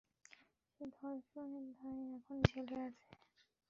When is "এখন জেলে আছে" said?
2.17-3.09